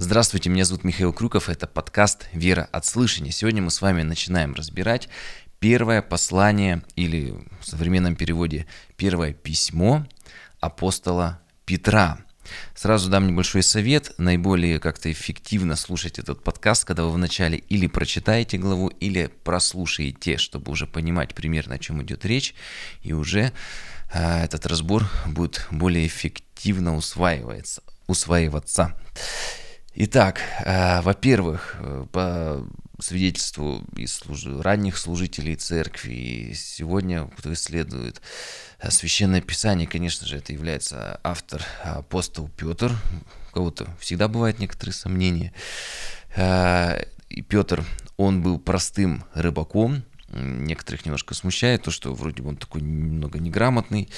[0.00, 3.32] Здравствуйте, меня зовут Михаил Крюков, это подкаст «Вера от слышания».
[3.32, 5.08] Сегодня мы с вами начинаем разбирать
[5.58, 10.06] первое послание, или в современном переводе первое письмо
[10.60, 12.20] апостола Петра.
[12.76, 14.14] Сразу дам небольшой совет.
[14.18, 20.70] Наиболее как-то эффективно слушать этот подкаст, когда вы вначале или прочитаете главу, или прослушаете, чтобы
[20.70, 22.54] уже понимать примерно, о чем идет речь,
[23.02, 23.52] и уже
[24.14, 27.82] э, этот разбор будет более эффективно усваиваться.
[28.06, 28.94] усваиваться.
[30.00, 32.64] Итак, э, во-первых, э, по
[33.00, 34.46] свидетельству из служ...
[34.46, 38.22] ранних служителей церкви, сегодня, кто исследует
[38.78, 42.92] э, Священное Писание, конечно же, это является автор апостол Петр.
[43.50, 45.52] У кого-то всегда бывают некоторые сомнения.
[46.36, 47.84] И Петр,
[48.16, 54.08] он был простым рыбаком, некоторых немножко смущает то, что вроде бы он такой немного неграмотный,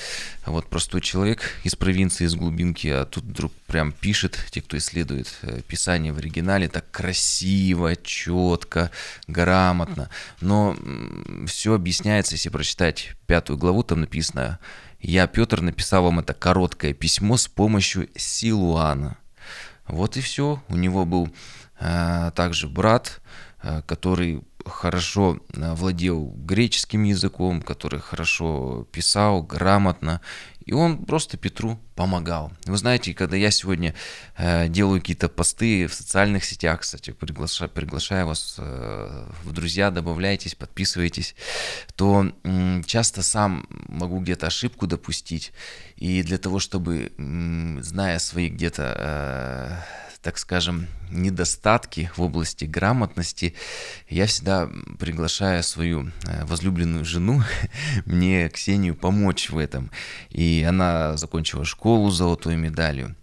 [0.45, 4.77] а вот простой человек из провинции, из глубинки, а тут вдруг прям пишет, те, кто
[4.77, 8.91] исследует э, Писание в оригинале, так красиво, четко,
[9.29, 10.77] грамотно, но
[11.47, 14.59] все объясняется, если прочитать пятую главу, там написано
[15.01, 19.17] «Я, Петр, написал вам это короткое письмо с помощью Силуана».
[19.87, 20.63] Вот и все.
[20.69, 21.31] У него был
[21.79, 23.21] а, также брат,
[23.63, 30.21] а, который хорошо э, владел греческим языком, который хорошо писал, грамотно,
[30.65, 32.53] и он просто Петру помогал.
[32.65, 33.95] Вы знаете, когда я сегодня
[34.37, 40.55] э, делаю какие-то посты в социальных сетях, кстати, приглашаю, приглашаю вас э, в друзья, добавляйтесь,
[40.55, 41.35] подписывайтесь,
[41.97, 45.53] то э, часто сам могу где-то ошибку допустить,
[45.97, 53.55] и для того, чтобы, э, зная свои где-то э, так скажем, недостатки в области грамотности,
[54.09, 54.69] я всегда
[54.99, 57.43] приглашаю свою э, возлюбленную жену,
[58.05, 59.91] мне Ксению, помочь в этом.
[60.29, 63.17] И она закончила школу с золотой медалью.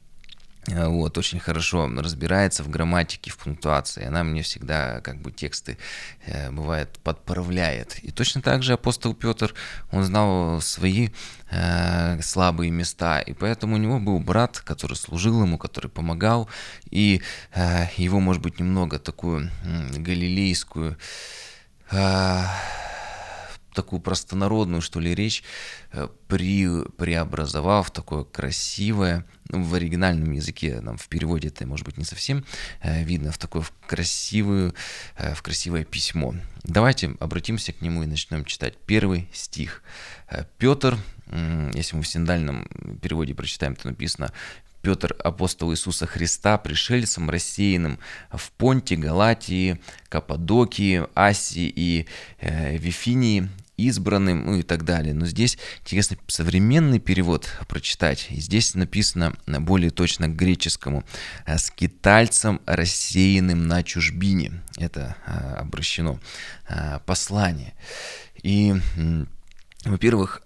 [0.68, 4.06] Э, вот, очень хорошо разбирается в грамматике, в пунктуации.
[4.06, 5.78] Она мне всегда как бы тексты,
[6.26, 8.00] э, бывает, подправляет.
[8.04, 9.54] И точно так же апостол Петр,
[9.92, 11.10] он знал свои
[11.52, 16.50] э, слабые места, и поэтому у него был брат, который служил ему, который помогал,
[16.92, 17.22] и
[17.54, 20.98] э, его, может быть, немного такую э, галилейскую...
[21.92, 22.44] Э,
[23.78, 25.44] такую простонародную, что ли, речь
[25.92, 31.98] э, при, в такое красивое, ну, в оригинальном языке, нам в переводе это, может быть,
[31.98, 32.44] не совсем
[32.82, 34.74] э, видно, в такое в красивую,
[35.18, 36.34] э, в красивое письмо.
[36.64, 39.84] Давайте обратимся к нему и начнем читать первый стих.
[40.58, 40.98] Петр,
[41.74, 42.68] если мы в синдальном
[43.02, 44.34] переводе прочитаем, то написано
[44.82, 48.00] Петр, апостол Иисуса Христа, пришельцем, рассеянным
[48.32, 52.08] в Понте, Галатии, Каппадокии, Асии и
[52.40, 55.14] э, Вифинии, избранным, ну и так далее.
[55.14, 58.28] Но здесь интересно современный перевод прочитать.
[58.30, 61.04] И здесь написано более точно к греческому
[61.58, 64.64] «скитальцам, рассеянным на чужбине».
[64.78, 66.20] Это а, обращено
[66.68, 67.74] а, послание.
[68.42, 68.74] И,
[69.86, 70.42] во-первых,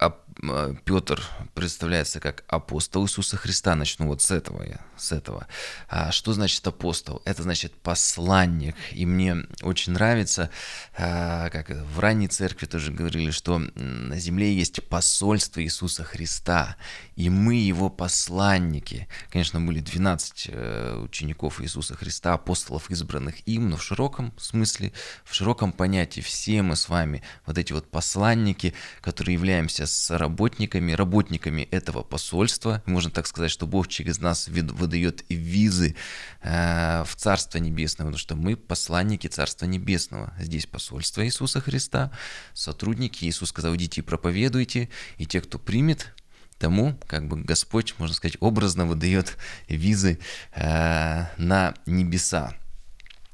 [0.85, 3.75] Петр представляется как апостол Иисуса Христа.
[3.75, 4.63] Начну вот с этого.
[4.63, 5.46] Я, с этого.
[5.88, 7.22] А что значит апостол?
[7.25, 8.75] Это значит посланник.
[8.91, 10.50] И мне очень нравится,
[10.97, 16.75] а, как в ранней церкви тоже говорили, что на земле есть посольство Иисуса Христа.
[17.16, 19.07] И мы его посланники.
[19.30, 24.91] Конечно, были 12 э, учеников Иисуса Христа, апостолов, избранных им, но в широком смысле,
[25.24, 30.94] в широком понятии все мы с вами вот эти вот посланники, которые являемся соработниками работниками,
[30.94, 32.81] работниками этого посольства.
[32.86, 35.96] Можно так сказать, что Бог через нас выдает визы
[36.42, 40.34] э, в Царство Небесное, потому что мы посланники Царства Небесного.
[40.40, 42.12] Здесь посольство Иисуса Христа,
[42.53, 43.25] сотрудники.
[43.25, 46.14] Иисус сказал, идите и проповедуйте, и те, кто примет,
[46.58, 49.38] тому, как бы Господь, можно сказать, образно выдает
[49.68, 50.19] визы
[50.53, 52.53] э, на небеса.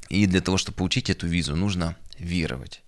[0.10, 2.82] И для того, чтобы получить эту визу, нужно веровать.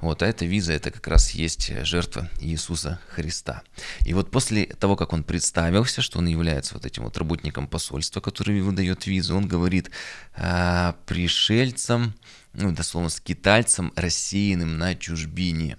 [0.00, 3.62] Вот, а эта виза, это как раз есть жертва Иисуса Христа.
[4.04, 8.20] И вот после того, как он представился, что он является вот этим вот работником посольства,
[8.20, 9.90] который выдает визу, он говорит
[10.36, 12.14] а, пришельцам,
[12.52, 15.78] ну, дословно, скитальцам, рассеянным на чужбине.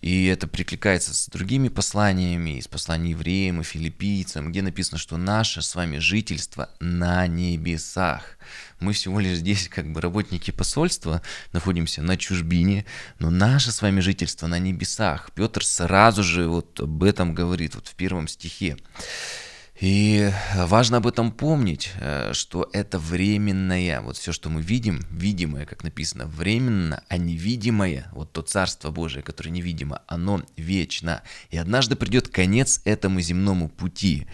[0.00, 5.62] И это прикликается с другими посланиями, из посланий евреям и филиппийцам, где написано, что наше
[5.62, 8.38] с вами жительство на небесах.
[8.80, 11.22] Мы всего лишь здесь, как бы работники посольства,
[11.52, 12.84] находимся на чужбине,
[13.18, 15.30] но наше с вами жительство на небесах.
[15.34, 18.76] Петр сразу же вот об этом говорит, вот в первом стихе.
[19.80, 24.00] И важно об этом помнить, э, что это временное.
[24.02, 29.24] Вот все, что мы видим, видимое, как написано, временно, а невидимое, вот то Царство Божие,
[29.24, 31.22] которое невидимо, оно вечно.
[31.50, 34.28] И однажды придет конец этому земному пути.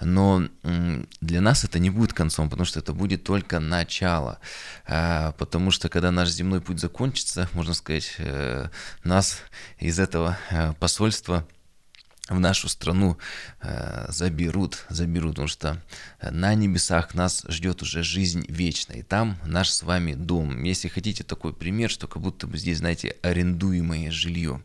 [0.00, 0.48] Но
[1.20, 4.40] для нас это не будет концом, потому что это будет только начало.
[4.86, 8.68] А, потому что когда наш земной путь закончится, можно сказать, э,
[9.04, 9.38] нас
[9.78, 11.46] из этого э, посольства
[12.30, 13.18] в нашу страну
[13.59, 13.59] э,
[14.08, 15.82] заберут, заберут, потому что
[16.22, 20.62] на небесах нас ждет уже жизнь вечная, и там наш с вами дом.
[20.64, 24.62] Если хотите такой пример, что как будто бы здесь, знаете, арендуемое жилье,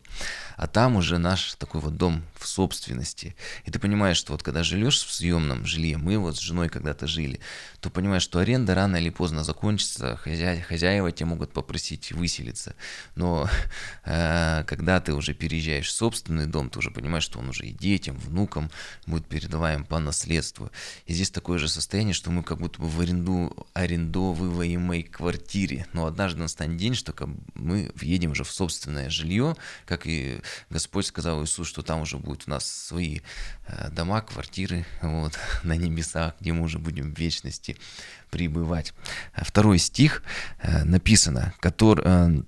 [0.56, 3.36] а там уже наш такой вот дом в собственности.
[3.64, 7.06] И ты понимаешь, что вот когда живешь в съемном жилье, мы вот с женой когда-то
[7.06, 7.40] жили,
[7.80, 10.60] то понимаешь, что аренда рано или поздно закончится, хозя...
[10.62, 12.74] хозяева тебя могут попросить выселиться.
[13.14, 13.48] Но
[14.04, 17.72] э, когда ты уже переезжаешь в собственный дом, ты уже понимаешь, что он уже и
[17.72, 18.70] детям, внукам
[19.06, 20.70] будет передаваем по наследству.
[21.06, 25.86] И здесь такое же состояние, что мы как будто бы в аренду, арендовываемой квартире.
[25.92, 27.14] Но однажды настанет день, что
[27.54, 30.40] мы въедем уже в собственное жилье, как и
[30.70, 33.20] Господь сказал Иисус, что там уже будут у нас свои
[33.66, 37.76] э, дома, квартиры вот, на небесах, где мы уже будем в вечности
[38.30, 38.92] пребывать.
[39.34, 40.22] Второй стих
[40.60, 42.42] э, написано, который э,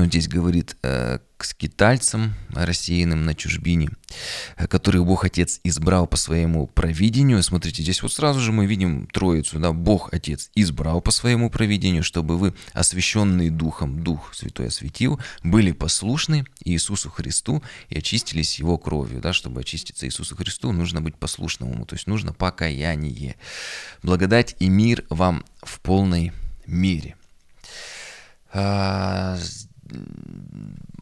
[0.00, 3.90] он здесь говорит э, к скитальцам, рассеянным на чужбине,
[4.56, 7.42] э, которых Бог Отец избрал по своему провидению.
[7.42, 12.02] Смотрите, здесь вот сразу же мы видим Троицу, да, Бог Отец избрал по своему провидению,
[12.02, 19.20] чтобы вы, освященные Духом, Дух Святой осветил, были послушны Иисусу Христу и очистились Его кровью,
[19.20, 23.36] да, чтобы очиститься Иисусу Христу, нужно быть послушным Ему, то есть нужно покаяние.
[24.02, 26.32] Благодать и мир вам в полной
[26.66, 27.16] мере.
[28.52, 29.36] А,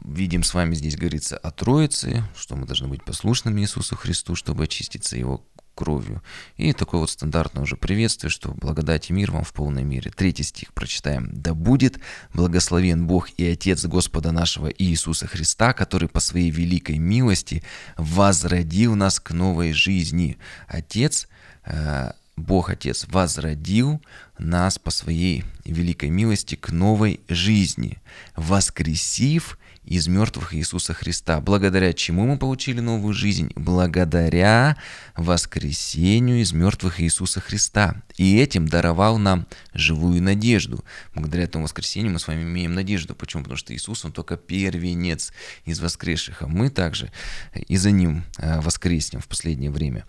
[0.05, 4.64] видим с вами здесь говорится о Троице, что мы должны быть послушными Иисусу Христу, чтобы
[4.64, 5.44] очиститься Его
[5.75, 6.23] кровью.
[6.56, 10.11] И такое вот стандартное уже приветствие, что благодать и мир вам в полной мере.
[10.11, 11.31] Третий стих прочитаем.
[11.32, 11.99] «Да будет
[12.34, 17.62] благословен Бог и Отец Господа нашего Иисуса Христа, который по своей великой милости
[17.96, 20.38] возродил нас к новой жизни».
[20.69, 21.29] Отец
[21.64, 24.02] э, Бог Отец возродил
[24.38, 27.98] нас по своей великой милости к новой жизни,
[28.36, 33.50] воскресив из мертвых Иисуса Христа, благодаря чему мы получили новую жизнь?
[33.56, 34.76] Благодаря
[35.16, 37.96] воскресению из мертвых Иисуса Христа.
[38.16, 40.84] И этим даровал нам живую надежду.
[41.14, 43.14] Благодаря этому воскресению мы с вами имеем надежду.
[43.16, 43.42] Почему?
[43.42, 45.32] Потому что Иисус, Он только первенец
[45.64, 47.10] из воскресших, а мы также
[47.54, 50.06] и за Ним э, воскреснем в последнее время.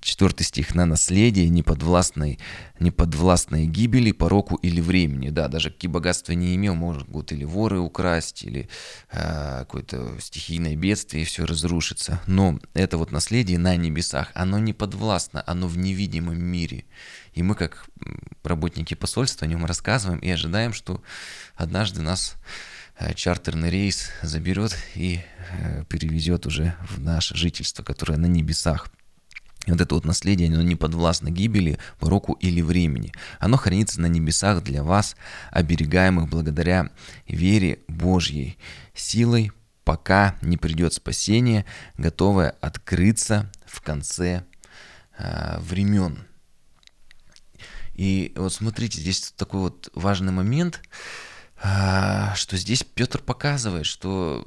[0.00, 0.74] Четвертый стих.
[0.74, 2.38] «На наследие неподвластной,
[2.80, 5.30] неподвластной гибели, пороку или времени».
[5.30, 8.68] Да, даже какие богатства не имел, будут или воры украсть, или
[9.10, 12.20] э, какое-то стихийное бедствие, и все разрушится.
[12.26, 16.84] Но это вот наследие на небесах, оно не подвластно, оно в невидимом мире.
[17.34, 17.86] И мы, как
[18.42, 21.02] работники посольства, о нем рассказываем и ожидаем, что
[21.54, 22.36] однажды нас
[22.98, 25.20] э, чартерный рейс заберет и
[25.50, 28.88] э, перевезет уже в наше жительство, которое на небесах.
[29.66, 33.12] Вот это вот наследие, оно не подвластно гибели, пороку или времени.
[33.40, 35.16] Оно хранится на небесах для вас,
[35.50, 36.90] оберегаемых благодаря
[37.26, 38.58] вере Божьей,
[38.94, 39.52] силой,
[39.84, 41.64] пока не придет спасение,
[41.96, 44.44] готовое открыться в конце
[45.18, 46.26] э, времен.
[47.94, 50.82] И вот смотрите, здесь такой вот важный момент,
[51.62, 54.44] э, что здесь Петр показывает, что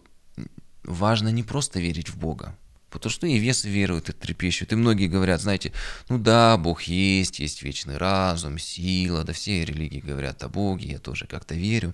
[0.83, 2.55] важно не просто верить в Бога,
[2.89, 4.71] Потому что и весы веруют и трепещут.
[4.71, 5.71] И многие говорят, знаете,
[6.09, 10.99] ну да, Бог есть, есть вечный разум, сила, да все религии говорят о Боге, я
[10.99, 11.93] тоже как-то верю.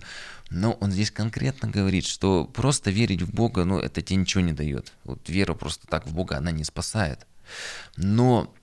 [0.50, 4.52] Но он здесь конкретно говорит, что просто верить в Бога, ну это тебе ничего не
[4.52, 4.92] дает.
[5.04, 7.26] Вот вера просто так в Бога, она не спасает.
[7.96, 8.54] Но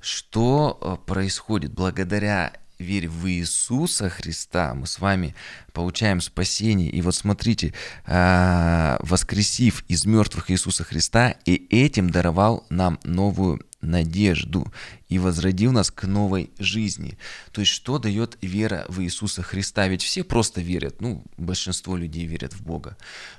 [0.00, 5.34] что э, происходит благодаря вере в Иисуса Христа, мы с вами
[5.72, 6.90] получаем спасение.
[6.90, 7.74] И вот смотрите,
[8.06, 14.72] а, воскресив из мертвых Иисуса Христа, и этим даровал нам новую надежду
[15.08, 17.18] и возродил нас к новой жизни.
[17.52, 19.86] То есть что дает вера в Иисуса Христа?
[19.88, 22.96] Ведь все просто верят, ну, большинство людей верят в Бога.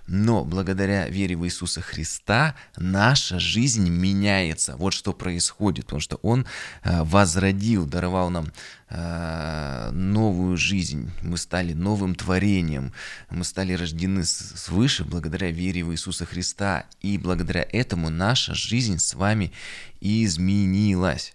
[0.07, 4.75] Но благодаря вере в Иисуса Христа наша жизнь меняется.
[4.77, 6.45] Вот что происходит, потому что Он
[6.83, 8.51] э, возродил, даровал нам
[8.89, 11.11] э, новую жизнь.
[11.21, 12.93] Мы стали новым творением.
[13.29, 16.85] Мы стали рождены свыше благодаря вере в Иисуса Христа.
[17.01, 19.51] И благодаря этому наша жизнь с вами
[19.99, 21.34] изменилась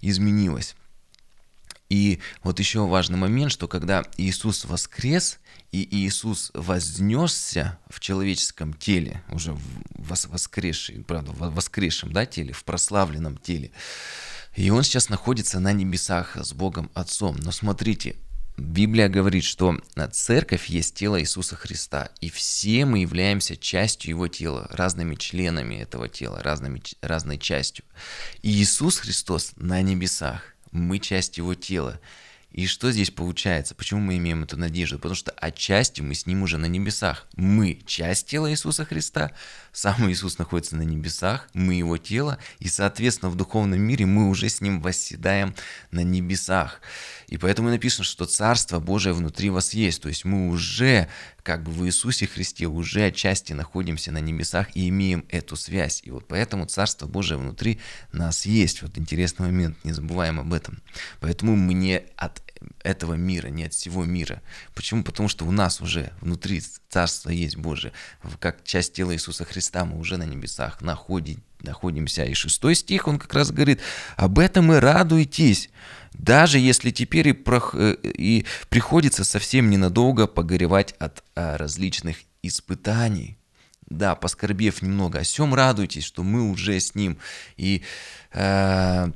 [0.00, 0.74] изменилось.
[1.88, 5.38] И вот еще важный момент, что когда Иисус воскрес,
[5.72, 9.60] и Иисус вознесся в человеческом теле, уже в
[10.28, 13.70] воскресшем, правда, в воскресшем да, теле, в прославленном теле,
[14.54, 17.36] и Он сейчас находится на небесах с Богом Отцом.
[17.36, 18.16] Но смотрите,
[18.58, 24.68] Библия говорит, что церковь есть тело Иисуса Христа, и все мы являемся частью Его тела,
[24.72, 27.84] разными членами этого тела, разными, разной частью.
[28.42, 32.00] И Иисус Христос на небесах, мы часть Его тела.
[32.50, 33.74] И что здесь получается?
[33.74, 34.96] Почему мы имеем эту надежду?
[34.96, 37.28] Потому что отчасти мы с Ним уже на небесах.
[37.36, 39.32] Мы часть тела Иисуса Христа,
[39.70, 44.48] сам Иисус находится на небесах, мы Его тело, и, соответственно, в духовном мире мы уже
[44.48, 45.54] с Ним восседаем
[45.90, 46.80] на небесах.
[47.28, 50.02] И поэтому написано, что Царство Божие внутри вас есть.
[50.02, 51.08] То есть мы уже,
[51.42, 56.00] как бы в Иисусе Христе, уже отчасти находимся на небесах и имеем эту связь.
[56.04, 57.80] И вот поэтому Царство Божие внутри
[58.12, 58.82] нас есть.
[58.82, 60.82] Вот интересный момент, не забываем об этом.
[61.20, 62.42] Поэтому мы не от
[62.82, 64.42] этого мира, не от всего мира.
[64.74, 65.04] Почему?
[65.04, 67.92] Потому что у нас уже внутри Царство есть Божие.
[68.40, 72.24] Как часть тела Иисуса Христа мы уже на небесах находим, находимся.
[72.24, 73.80] И шестой стих, он как раз говорит,
[74.16, 75.70] об этом и радуйтесь,
[76.18, 77.74] даже если теперь и, прох...
[77.74, 83.38] Э, и приходится совсем ненадолго погоревать от а, различных испытаний.
[83.88, 87.18] Да, поскорбев немного, о всем радуйтесь, что мы уже с ним.
[87.56, 87.82] И
[88.32, 89.06] э,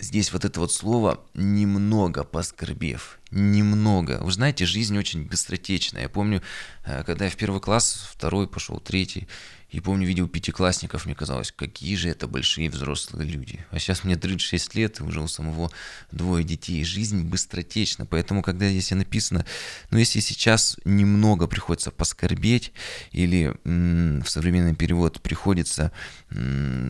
[0.00, 4.18] здесь вот это вот слово «немного поскорбев», немного.
[4.22, 6.02] Вы знаете, жизнь очень быстротечная.
[6.02, 6.42] Я помню,
[6.84, 9.28] э, когда я в первый класс, второй пошел, третий,
[9.70, 13.64] и помню, видел пятиклассников, мне казалось, какие же это большие взрослые люди.
[13.70, 15.70] А сейчас мне 36 лет, и уже у самого
[16.10, 16.82] двое детей.
[16.82, 19.46] Жизнь быстротечна, поэтому, когда здесь написано,
[19.90, 22.72] ну, если сейчас немного приходится поскорбеть,
[23.12, 25.92] или в современный перевод приходится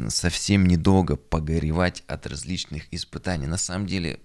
[0.09, 4.21] совсем недолго погоревать от различных испытаний, на самом деле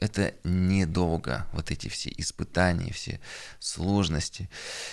[0.00, 3.20] это недолго, вот эти все испытания, все
[3.58, 4.48] сложности.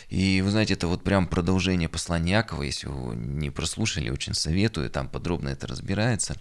[0.10, 4.90] И вы знаете, это вот прям продолжение послания Якова, если вы не прослушали, очень советую,
[4.90, 6.36] там подробно это разбирается.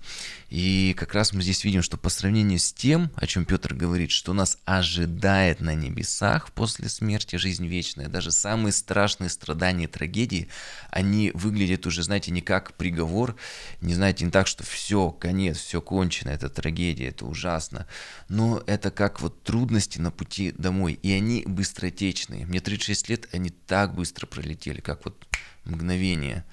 [0.51, 4.11] И как раз мы здесь видим, что по сравнению с тем, о чем Петр говорит,
[4.11, 10.49] что нас ожидает на небесах после смерти жизнь вечная, даже самые страшные страдания и трагедии,
[10.91, 13.37] они выглядят уже, знаете, не как приговор,
[13.81, 17.87] не знаете, не так, что все, конец, все кончено, это трагедия, это ужасно,
[18.29, 22.47] но это как вот трудности на пути домой, и они быстротечные.
[22.47, 25.27] Мне 36 лет, они так быстро пролетели, как вот
[25.65, 26.45] мгновение,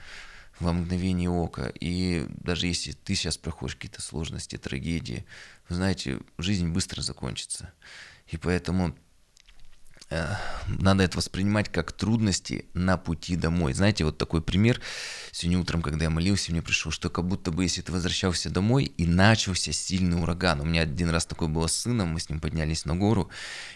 [0.60, 1.72] во мгновение ока.
[1.80, 5.26] И даже если ты сейчас проходишь какие-то сложности, трагедии,
[5.70, 7.74] вы знаете, жизнь быстро закончится.
[8.28, 8.96] И поэтому
[10.68, 13.74] надо это воспринимать как трудности на пути домой.
[13.74, 14.82] Знаете, вот такой пример.
[15.32, 18.86] Сегодня утром, когда я молился, мне пришло, что как будто бы, если ты возвращался домой
[18.86, 20.62] и начался сильный ураган.
[20.62, 23.30] У меня один раз такой было с сыном, мы с ним поднялись на гору,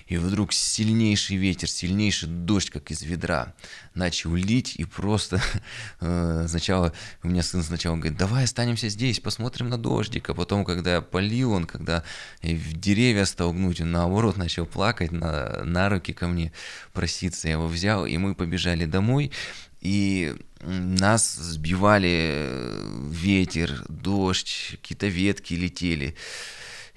[0.06, 3.54] и вдруг сильнейший ветер, сильнейший дождь, как из ведра,
[3.96, 5.42] начал лить, и просто
[6.00, 10.64] э, сначала, у меня сын сначала говорит, давай останемся здесь, посмотрим на дождик, а потом,
[10.64, 12.04] когда я полил он, когда
[12.44, 16.52] в деревья стал гнуть, он наоборот начал плакать на, на руки ко мне
[16.94, 19.32] проситься, я его взял, и мы побежали домой,
[19.82, 26.16] и нас сбивали э, ветер, дождь, какие-то ветки летели.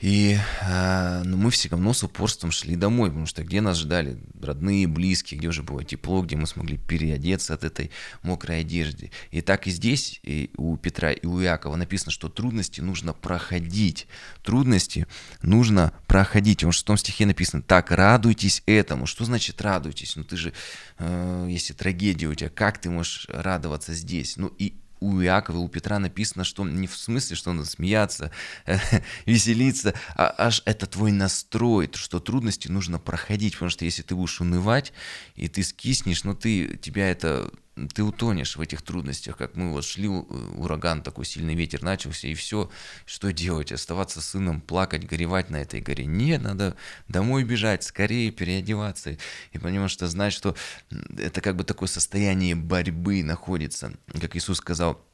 [0.00, 4.18] И э, ну, мы все равно с упорством шли домой, потому что где нас ждали
[4.40, 7.90] родные, близкие, где уже было тепло, где мы смогли переодеться от этой
[8.22, 9.10] мокрой одежды.
[9.30, 14.06] И так и здесь и у Петра и у Иакова написано, что трудности нужно проходить.
[14.42, 15.06] Трудности
[15.42, 16.64] нужно проходить.
[16.64, 19.04] В шестом стихе написано, так, радуйтесь этому.
[19.04, 20.16] Что значит радуйтесь?
[20.16, 20.54] Ну ты же,
[20.98, 24.38] э, если трагедия у тебя, как ты можешь радоваться здесь?
[24.38, 28.30] Ну и у Иакова, у Петра написано, что не в смысле, что надо смеяться,
[29.26, 34.40] веселиться, а аж это твой настрой, что трудности нужно проходить, потому что если ты будешь
[34.40, 34.92] унывать,
[35.34, 37.50] и ты скиснешь, ну ты, тебя это
[37.88, 42.34] ты утонешь в этих трудностях, как мы вот шли, ураган такой, сильный ветер начался, и
[42.34, 42.70] все,
[43.06, 46.06] что делать, оставаться сыном, плакать, горевать на этой горе?
[46.06, 46.76] Нет, надо
[47.08, 49.16] домой бежать, скорее переодеваться,
[49.52, 50.56] и понимать, что знать, что
[51.18, 55.04] это как бы такое состояние борьбы находится, как Иисус сказал,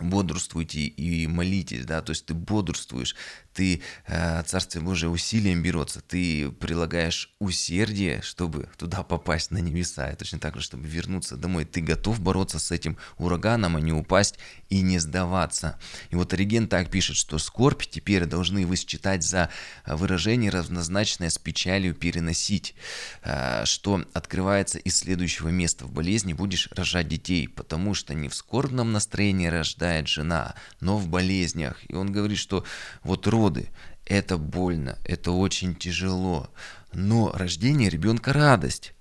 [0.00, 3.16] бодрствуйте и молитесь, да, то есть ты бодрствуешь,
[3.54, 10.16] ты э, Царствие Божие усилием берется, ты прилагаешь усердие, чтобы туда попасть на небеса, и
[10.16, 14.38] точно так же, чтобы вернуться домой, ты готов бороться с этим ураганом, а не упасть
[14.68, 15.78] и не сдаваться.
[16.10, 19.48] И вот Ориген так пишет, что скорбь теперь должны вы считать за
[19.86, 22.74] выражение равнозначное с печалью переносить,
[23.22, 28.34] э, что открывается из следующего места в болезни будешь рожать детей, потому что не в
[28.34, 29.46] скорбном настроении
[29.86, 31.78] рождает жена, но в болезнях.
[31.88, 32.64] И он говорит, что
[33.02, 33.68] вот род роды.
[34.04, 36.50] это больно, это очень тяжело.
[36.92, 38.94] Но рождение ребенка радость.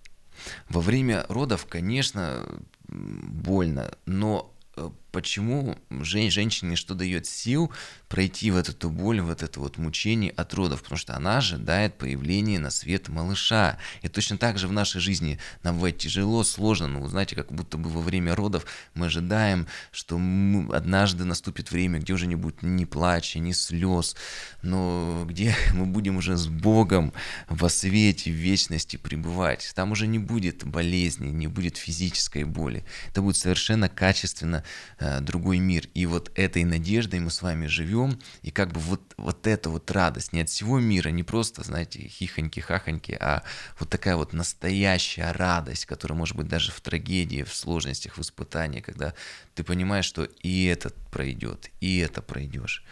[0.69, 2.45] Во время родов, конечно,
[2.87, 7.71] больно, но э, почему жен, женщине что дает сил
[8.15, 12.59] пройти в эту боль, в это вот мучение от родов, потому что она ожидает появления
[12.59, 13.77] на свет малыша.
[14.03, 17.51] И точно так же в нашей жизни нам бывает тяжело, сложно, но вы знаете, как
[17.51, 22.37] будто бы во время родов мы ожидаем, что мы, однажды наступит время, где уже не
[22.37, 24.15] будет ни плача, ни слез,
[24.61, 27.11] но где мы будем уже с Богом
[27.49, 29.73] во свете, в вечности пребывать.
[29.75, 32.85] Там уже не будет болезни, не будет физической боли.
[33.09, 34.63] Это будет совершенно качественно
[34.97, 35.89] Э, другой мир.
[35.93, 38.04] И вот этой надеждой мы с вами живем,
[38.41, 42.07] и как бы вот, вот эта вот радость не от всего мира, не просто, знаете,
[42.07, 43.43] хихоньки-хахоньки, а
[43.79, 48.81] вот такая вот настоящая радость, которая может быть даже в трагедии, в сложностях, в испытании,
[48.81, 49.13] когда
[49.53, 52.83] ты понимаешь, что и этот пройдет, и это пройдешь.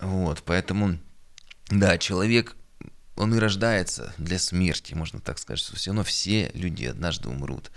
[0.00, 0.98] Вот, поэтому,
[1.68, 2.56] да, человек
[3.16, 7.70] он и рождается для смерти, можно так сказать, что все равно все люди однажды умрут.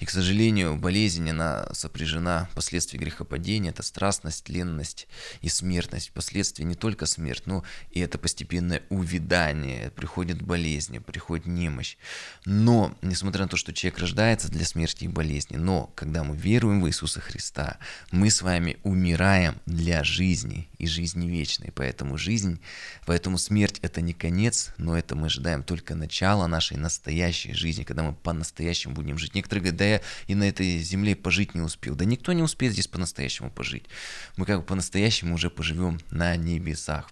[0.00, 5.06] И, к сожалению, болезнь, она сопряжена последствия грехопадения, это страстность, ленность
[5.42, 6.12] и смертность.
[6.12, 11.96] Последствия не только смерть, но и это постепенное увядание, приходит болезни, приходит немощь.
[12.46, 16.80] Но, несмотря на то, что человек рождается для смерти и болезни, но когда мы веруем
[16.80, 17.78] в Иисуса Христа,
[18.10, 21.72] мы с вами умираем для жизни и жизни вечной.
[21.72, 22.58] Поэтому жизнь,
[23.04, 28.02] поэтому смерть это не конец, но это мы ожидаем только начало нашей настоящей жизни, когда
[28.02, 29.34] мы по-настоящему будем жить.
[29.34, 31.94] Некоторые говорят, да я и на этой земле пожить не успел.
[31.94, 33.84] Да никто не успеет здесь по-настоящему пожить.
[34.36, 37.10] Мы как бы по-настоящему уже поживем на небесах.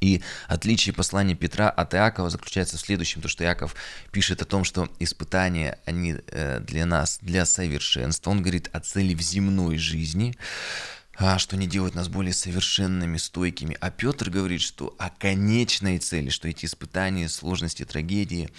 [0.00, 3.74] И отличие послания Петра от Иакова заключается в следующем, то что Иаков
[4.12, 8.30] пишет о том, что испытания, они э, для нас, для совершенства.
[8.30, 10.36] Он говорит о цели в земной жизни,
[11.38, 13.76] что они делают нас более совершенными, стойкими.
[13.80, 18.50] А Петр говорит, что о конечной цели, что эти испытания, сложности, трагедии,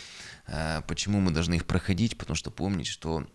[0.48, 3.28] а, почему мы должны их проходить, потому что помнить, что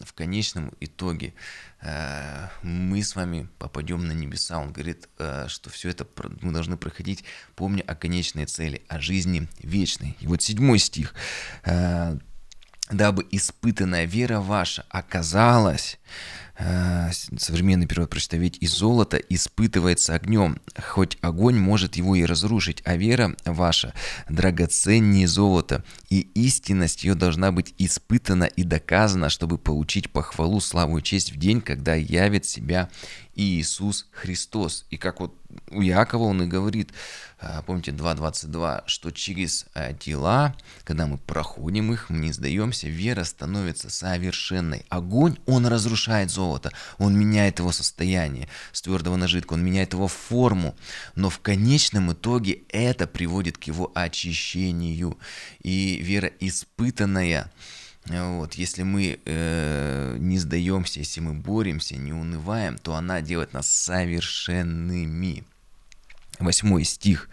[0.00, 1.34] в конечном итоге
[1.80, 4.58] а, мы с вами попадем на небеса.
[4.58, 5.08] Он говорит,
[5.48, 6.06] что все это
[6.40, 7.24] мы должны проходить,
[7.56, 10.16] помня о конечной цели, о жизни вечной.
[10.20, 11.14] И вот седьмой стих
[12.92, 15.98] дабы испытанная вера ваша оказалась,
[16.51, 16.51] э,
[17.12, 18.66] современный перевод прочитал, ведь и
[19.28, 23.94] испытывается огнем, хоть огонь может его и разрушить, а вера ваша
[24.28, 31.02] драгоценнее золота, и истинность ее должна быть испытана и доказана, чтобы получить похвалу, славу и
[31.02, 32.90] честь в день, когда явит себя
[33.34, 34.86] Иисус Христос.
[34.90, 35.34] И как вот
[35.70, 36.92] у Якова он и говорит,
[37.38, 43.24] а, помните 2.22, что через а, дела, когда мы проходим их, мы не сдаемся, вера
[43.24, 44.84] становится совершенной.
[44.88, 50.08] Огонь, он разрушает золото, он меняет его состояние с твердого на жидкое, он меняет его
[50.08, 50.74] форму,
[51.14, 55.18] но в конечном итоге это приводит к его очищению.
[55.62, 57.50] И вера испытанная,
[58.06, 63.68] вот, если мы э, не сдаемся, если мы боремся, не унываем, то она делает нас
[63.68, 65.44] совершенными.
[66.38, 67.28] Восьмой стих.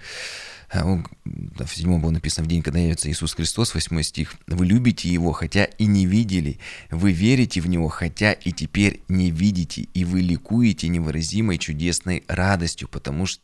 [0.71, 4.35] А, в седьмом было написано, в день, когда явится Иисус Христос, восьмой стих.
[4.45, 6.59] «Вы любите Его, хотя и не видели,
[6.91, 12.87] вы верите в Него, хотя и теперь не видите, и вы ликуете невыразимой чудесной радостью,
[12.87, 13.41] потому что...»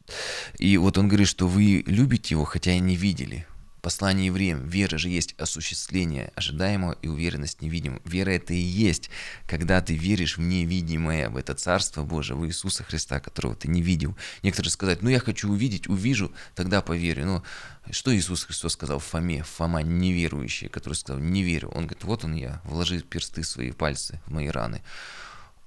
[0.59, 3.47] И вот он говорит, что вы любите Его, хотя и не видели
[3.85, 8.01] послании евреям вера же есть осуществление ожидаемого и уверенность невидимого.
[8.03, 9.11] Вера это и есть,
[9.45, 13.83] когда ты веришь в невидимое, в это Царство Божие, в Иисуса Христа, которого ты не
[13.83, 14.17] видел.
[14.41, 17.27] Некоторые сказать, ну я хочу увидеть, увижу, тогда поверю.
[17.27, 17.43] Но
[17.91, 21.67] что Иисус Христос сказал Фоме, Фома неверующий, который сказал, не верю.
[21.67, 24.81] Он говорит, вот он я, вложи персты свои пальцы в мои раны.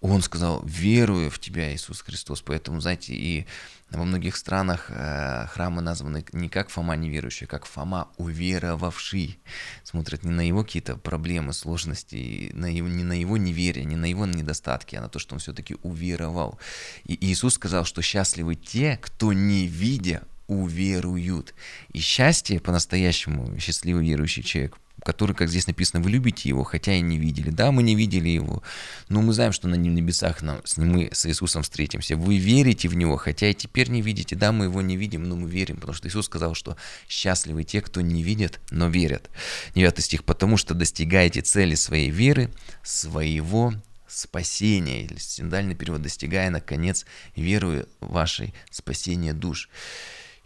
[0.00, 2.42] Он сказал, верую в тебя, Иисус Христос.
[2.42, 3.46] Поэтому, знаете, и
[3.90, 9.38] во многих странах э, храмы названы не как Фома неверующий, а как Фома уверовавший.
[9.82, 14.06] Смотрят не на его какие-то проблемы, сложности, на его, не на его неверие, не на
[14.06, 16.58] его недостатки, а на то, что он все-таки уверовал.
[17.04, 21.54] И Иисус сказал, что счастливы те, кто не видя уверуют.
[21.92, 27.00] И счастье по-настоящему счастливый верующий человек– который, как здесь написано, вы любите его, хотя и
[27.00, 27.50] не видели.
[27.50, 28.62] Да, мы не видели его,
[29.08, 32.16] но мы знаем, что на небесах нам, с ним мы с Иисусом встретимся.
[32.16, 34.36] Вы верите в него, хотя и теперь не видите.
[34.36, 36.76] Да, мы его не видим, но мы верим, потому что Иисус сказал, что
[37.08, 39.30] счастливы те, кто не видят, но верят.
[39.74, 42.50] 9 стих, потому что достигаете цели своей веры,
[42.82, 43.74] своего
[44.06, 47.04] спасения, или синдальный перевод, достигая, наконец,
[47.36, 49.68] верую вашей спасения душ.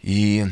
[0.03, 0.45] И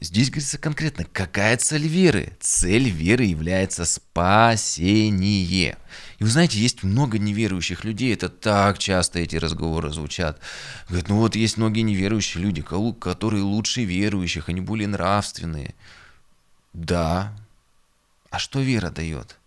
[0.00, 2.32] здесь говорится конкретно, какая цель веры?
[2.40, 5.76] Цель веры является спасение.
[6.18, 10.40] И вы знаете, есть много неверующих людей, это так часто эти разговоры звучат.
[10.88, 15.74] Говорят, ну вот есть многие неверующие люди, которые лучше верующих, они более нравственные.
[16.72, 17.36] Да.
[18.30, 19.37] А что вера дает?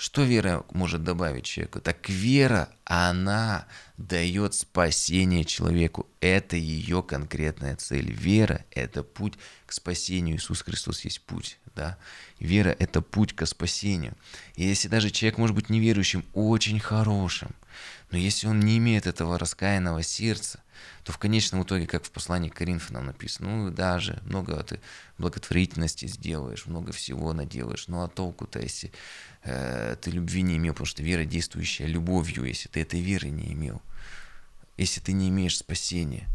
[0.00, 1.78] Что вера может добавить человеку?
[1.78, 3.66] Так вера, она
[3.98, 6.08] дает спасение человеку.
[6.22, 8.10] Это ее конкретная цель.
[8.10, 9.34] Вера– это путь
[9.66, 10.36] к спасению.
[10.36, 11.58] Иисус Христос есть путь.
[11.76, 11.98] Да?
[12.38, 14.14] Вера– это путь к спасению.
[14.54, 17.50] И если даже человек может быть неверующим, очень хорошим,
[18.10, 20.60] но если он не имеет этого раскаянного сердца,
[21.04, 24.80] то в конечном итоге, как в послании к Коринфянам написано, ну даже много ты
[25.18, 28.92] благотворительности сделаешь, много всего наделаешь, ну а толку-то, если
[29.44, 33.52] э, ты любви не имел, потому что вера действующая любовью, если ты этой веры не
[33.52, 33.82] имел,
[34.76, 36.28] если ты не имеешь спасения,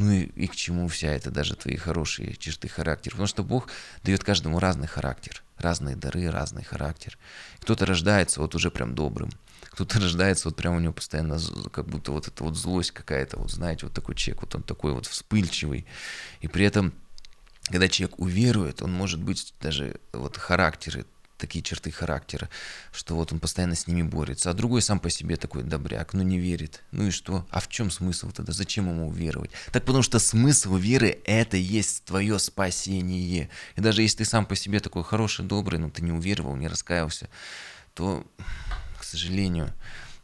[0.00, 3.12] ну и, и к чему вся эта даже твои хорошие черты характера?
[3.12, 3.68] Потому что Бог
[4.02, 7.18] дает каждому разный характер, разные дары, разный характер.
[7.58, 9.30] Кто-то рождается вот уже прям добрым,
[9.70, 11.38] кто-то рождается, вот прям у него постоянно
[11.72, 14.92] как будто вот эта вот злость какая-то, вот знаете, вот такой человек, вот он такой
[14.92, 15.86] вот вспыльчивый.
[16.40, 16.92] И при этом,
[17.64, 21.06] когда человек уверует, он может быть даже вот характеры,
[21.40, 22.48] такие черты характера,
[22.92, 26.22] что вот он постоянно с ними борется, а другой сам по себе такой добряк, ну
[26.22, 26.82] не верит.
[26.92, 27.46] Ну и что?
[27.50, 28.52] А в чем смысл тогда?
[28.52, 29.50] Зачем ему уверовать?
[29.72, 33.48] Так потому что смысл веры– это есть твое спасение.
[33.76, 36.68] И даже если ты сам по себе такой хороший, добрый, но ты не уверовал, не
[36.68, 37.28] раскаялся,
[37.94, 38.24] то
[39.10, 39.72] сожалению,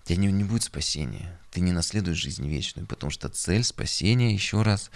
[0.02, 1.38] у тебя не, не будет спасения.
[1.50, 4.90] Ты не наследуешь жизнь вечную, потому что цель спасения, еще раз,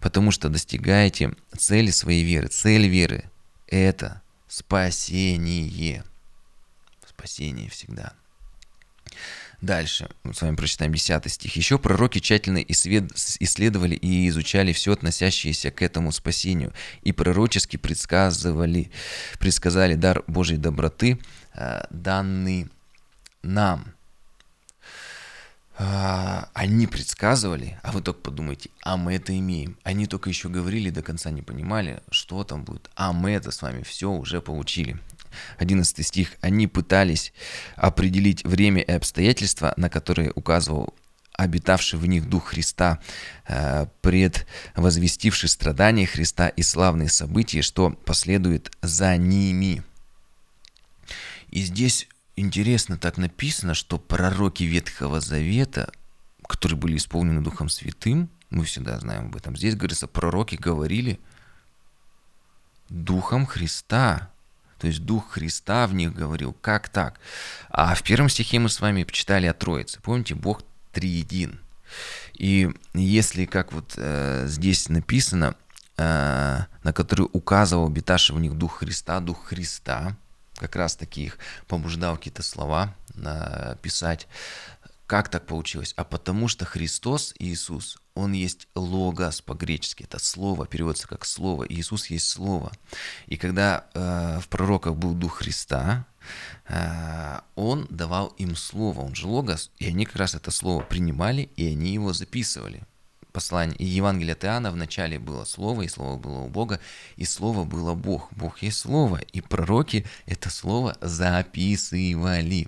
[0.00, 2.48] потому что достигаете цели своей веры.
[2.48, 3.30] Цель веры–
[3.66, 6.04] это спасение.
[7.06, 8.14] Спасение всегда.
[9.60, 11.56] Дальше, мы с вами прочитаем 10 стих.
[11.56, 16.72] «Еще пророки тщательно исследовали и изучали все относящееся к этому спасению,
[17.02, 18.90] и пророчески предсказывали,
[19.38, 21.18] предсказали дар Божьей доброты,
[21.54, 22.68] э, данный
[23.46, 23.96] нам
[25.78, 29.76] а, они предсказывали, а вы только подумайте, а мы это имеем.
[29.82, 32.90] Они только еще говорили, до конца не понимали, что там будет.
[32.94, 34.98] А мы это с вами все уже получили.
[35.58, 36.32] 11 стих.
[36.40, 37.34] Они пытались
[37.76, 40.94] определить время и обстоятельства, на которые указывал
[41.34, 42.98] обитавший в них Дух Христа,
[43.46, 49.82] э, предвозвестивший страдания Христа и славные события, что последует за ними.
[51.50, 55.90] И здесь интересно так написано, что пророки Ветхого Завета,
[56.46, 61.18] которые были исполнены Духом Святым, мы всегда знаем об этом, здесь говорится, пророки говорили
[62.88, 64.30] Духом Христа.
[64.78, 66.52] То есть Дух Христа в них говорил.
[66.52, 67.18] Как так?
[67.70, 70.00] А в первом стихе мы с вами почитали о Троице.
[70.02, 71.60] Помните, Бог триедин.
[72.34, 75.56] И если, как вот э, здесь написано,
[75.96, 80.16] э, на который указывал обитавший в них Дух Христа, Дух Христа,
[80.58, 82.94] как раз таки их побуждал какие-то слова
[83.82, 84.26] писать.
[85.06, 85.94] Как так получилось?
[85.96, 90.02] А потому что Христос, Иисус, Он есть логос по-гречески.
[90.02, 91.64] Это слово переводится как слово.
[91.68, 92.72] Иисус есть слово.
[93.26, 96.06] И когда э, в пророках был Дух Христа,
[96.66, 99.02] э, Он давал им слово.
[99.02, 99.70] Он же логос.
[99.78, 102.82] И они как раз это слово принимали, и они его записывали
[103.36, 106.80] послание, и Евангелие от Иоанна в начале было Слово, и Слово было у Бога,
[107.18, 108.32] и Слово было Бог.
[108.32, 112.66] Бог есть Слово, и пророки это Слово записывали.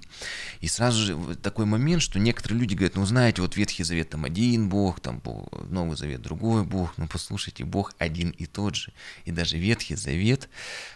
[0.60, 4.26] И сразу же такой момент, что некоторые люди говорят, ну знаете, вот Ветхий Завет там
[4.26, 5.22] один Бог, там
[5.70, 8.92] Новый Завет другой Бог, ну послушайте, Бог один и тот же.
[9.24, 10.50] И даже Ветхий Завет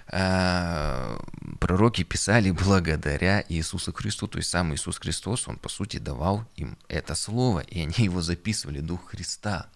[0.06, 6.76] пророки писали благодаря Иисусу Христу, то есть сам Иисус Христос, Он по сути давал им
[6.88, 9.68] это Слово, и они его записывали, Дух Христа.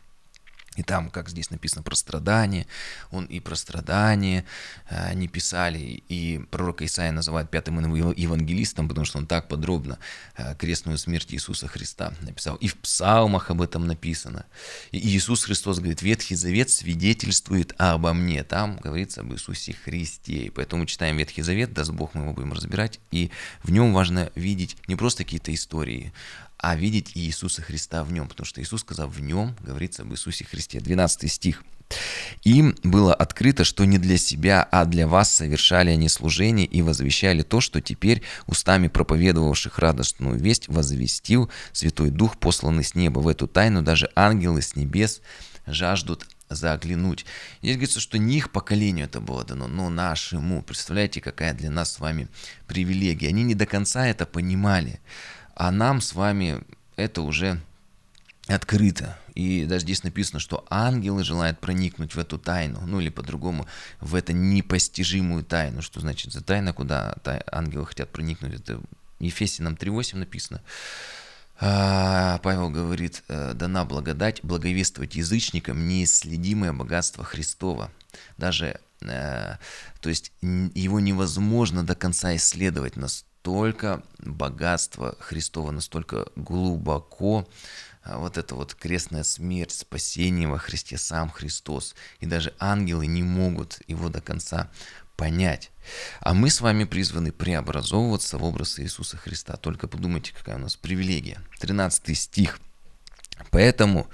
[0.77, 2.67] И там, как здесь написано про страдания,
[3.11, 4.45] он и про страдания
[4.89, 9.99] э, не писали, и пророка Исаия называют пятым евангелистом, потому что он так подробно
[10.37, 12.57] э, крестную смерть Иисуса Христа написал.
[12.57, 14.47] И в псалмах об этом написано.
[14.93, 18.45] И Иисус Христос говорит, Ветхий Завет свидетельствует обо мне.
[18.45, 20.47] Там говорится об Иисусе Христе.
[20.47, 23.31] И поэтому читаем Ветхий Завет, даст Бог, мы его будем разбирать, и
[23.63, 26.13] в нем важно видеть не просто какие-то истории,
[26.59, 30.45] а видеть Иисуса Христа в нем, потому что Иисус сказал, в нем говорится об Иисусе
[30.45, 30.81] Христе.
[30.81, 31.63] 12 стих.
[32.43, 37.43] Им было открыто, что не для себя, а для вас совершали они служение и возвещали
[37.43, 43.21] то, что теперь устами проповедовавших радостную весть возвестил Святой Дух, посланный с неба.
[43.21, 45.21] В эту тайну даже ангелы с небес
[45.67, 47.25] жаждут заглянуть.
[47.63, 50.63] Здесь говорится, что не их поколению это было дано, но нашему.
[50.63, 52.29] Представляете, какая для нас с вами
[52.67, 53.29] привилегия.
[53.29, 55.01] Они не до конца это понимали.
[55.57, 56.63] А нам с вами
[56.97, 57.61] это уже
[58.47, 59.19] открыто.
[59.35, 63.67] И даже здесь написано, что ангелы желают проникнуть в эту тайну, ну или по-другому,
[64.01, 65.81] в эту непостижимую тайну.
[65.81, 67.17] Что значит за тайна, куда
[67.51, 68.61] ангелы хотят проникнуть?
[68.61, 68.81] Это
[69.19, 70.61] Ефесиным 3.8 написано.
[71.59, 77.91] А, Павел говорит, «Э, дана благодать благовествовать язычникам неисследимое богатство Христова.
[78.37, 79.57] Даже, э,
[80.03, 82.97] то есть его невозможно до конца исследовать,
[83.47, 87.47] настолько богатство Христова, настолько глубоко,
[88.03, 91.95] а, вот эта вот крестная смерть, спасение во Христе, сам Христос.
[92.19, 94.69] И даже ангелы не могут его до конца
[95.17, 95.71] понять.
[96.19, 99.57] А мы с вами призваны преобразовываться в образ Иисуса Христа.
[99.57, 101.39] Только подумайте, какая у нас привилегия.
[101.61, 102.59] 13 стих.
[103.53, 104.09] Поэтому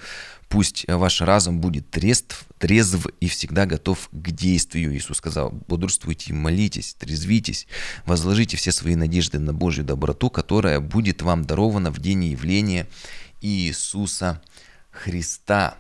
[0.53, 4.95] пусть ваш разум будет трезв, трезв и всегда готов к действию.
[4.95, 7.67] Иисус сказал, бодрствуйте, молитесь, трезвитесь,
[8.05, 12.87] возложите все свои надежды на Божью доброту, которая будет вам дарована в день явления
[13.41, 14.43] Иисуса
[14.91, 15.79] Христа.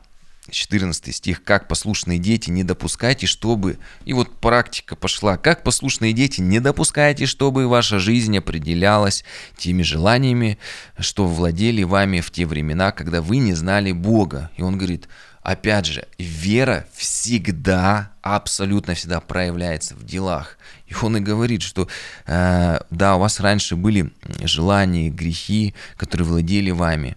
[0.52, 3.78] 14 стих, как послушные дети, не допускайте, чтобы...
[4.04, 5.36] И вот практика пошла.
[5.36, 9.24] Как послушные дети, не допускайте, чтобы ваша жизнь определялась
[9.56, 10.58] теми желаниями,
[10.98, 14.50] что владели вами в те времена, когда вы не знали Бога.
[14.56, 15.08] И он говорит,
[15.42, 20.58] опять же, вера всегда, абсолютно всегда проявляется в делах.
[20.86, 21.88] И он и говорит, что
[22.26, 24.12] э, да, у вас раньше были
[24.44, 27.16] желания, грехи, которые владели вами,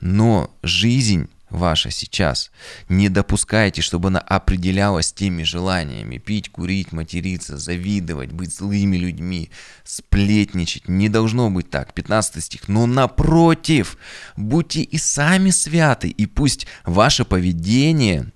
[0.00, 2.50] но жизнь ваша сейчас.
[2.88, 6.18] Не допускайте, чтобы она определялась теми желаниями.
[6.18, 9.50] Пить, курить, материться, завидовать, быть злыми людьми,
[9.84, 10.88] сплетничать.
[10.88, 11.94] Не должно быть так.
[11.94, 12.68] 15 стих.
[12.68, 13.96] Но напротив,
[14.36, 18.32] будьте и сами святы, и пусть ваше поведение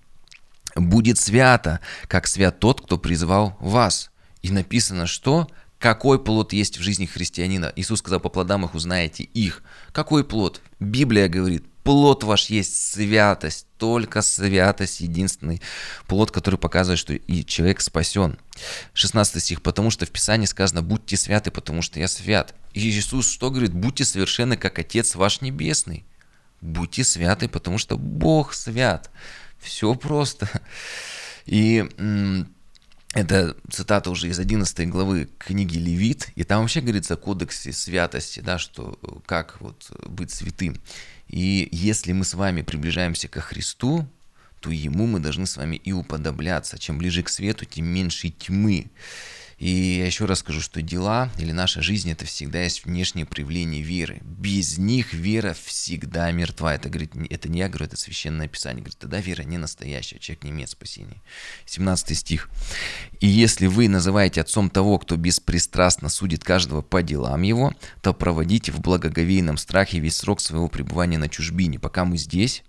[0.76, 4.10] будет свято, как свят тот, кто призвал вас.
[4.42, 7.72] И написано, что какой плод есть в жизни христианина?
[7.74, 9.62] Иисус сказал, по плодам их узнаете их.
[9.92, 10.60] Какой плод?
[10.78, 15.60] Библия говорит, плод ваш есть святость, только святость единственный
[16.06, 18.38] плод, который показывает, что и человек спасен.
[18.94, 22.54] 16 стих, потому что в Писании сказано, будьте святы, потому что я свят.
[22.74, 23.72] И Иисус что говорит?
[23.72, 26.04] Будьте совершенны, как Отец ваш Небесный.
[26.60, 29.10] Будьте святы, потому что Бог свят.
[29.58, 30.48] Все просто.
[31.46, 31.84] И
[33.12, 38.38] это цитата уже из 11 главы книги Левит, и там вообще говорится о кодексе святости,
[38.40, 40.80] да, что как вот быть святым.
[41.30, 44.04] И если мы с вами приближаемся ко Христу,
[44.58, 46.76] то Ему мы должны с вами и уподобляться.
[46.76, 48.86] Чем ближе к свету, тем меньше тьмы.
[49.60, 53.82] И я еще раз скажу, что дела или наша жизнь это всегда есть внешнее проявление
[53.82, 54.20] веры.
[54.22, 56.74] Без них вера всегда мертва.
[56.74, 58.80] Это, говорит, это не я говорю, это священное писание.
[58.80, 61.20] Говорит, тогда вера не настоящая, человек не имеет спасения.
[61.66, 62.48] 17 стих.
[63.20, 68.72] И если вы называете отцом того, кто беспристрастно судит каждого по делам его, то проводите
[68.72, 72.64] в благоговейном страхе весь срок своего пребывания на чужбине, пока мы здесь,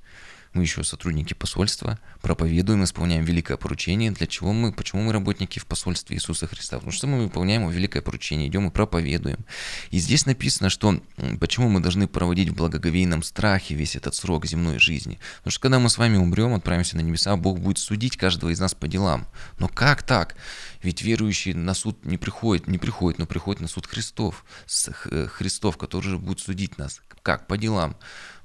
[0.53, 4.11] мы еще сотрудники посольства, проповедуем, исполняем великое поручение.
[4.11, 6.77] Для чего мы, почему мы работники в посольстве Иисуса Христа?
[6.77, 9.45] Потому что мы выполняем великое поручение, идем и проповедуем.
[9.91, 11.01] И здесь написано, что
[11.39, 15.19] почему мы должны проводить в благоговейном страхе весь этот срок земной жизни.
[15.37, 18.59] Потому что когда мы с вами умрем, отправимся на небеса, Бог будет судить каждого из
[18.59, 19.27] нас по делам.
[19.57, 20.35] Но как так?
[20.83, 26.09] Ведь верующий на суд не приходит, не приходит, но приходит на суд Христов, Христов, который
[26.09, 27.01] же будет судить нас.
[27.21, 27.47] Как?
[27.47, 27.95] По делам.